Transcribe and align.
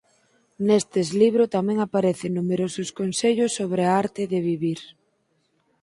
Nestes 0.67 1.07
libro 1.21 1.43
tamén 1.55 1.77
aparecen 1.81 2.31
numerosos 2.39 2.89
consellos 2.99 3.55
sobre 3.59 3.81
a 3.85 3.91
arte 4.03 4.21
de 4.31 4.39
vivir. 4.49 4.79